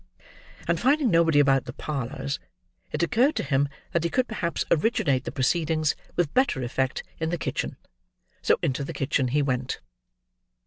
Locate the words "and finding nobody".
0.67-1.37